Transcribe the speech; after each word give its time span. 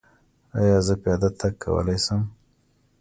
ایا 0.59 0.77
زه 0.87 0.93
پیاده 1.03 1.29
تګ 1.39 1.53
کولی 1.63 1.97
شم؟ 2.05 2.21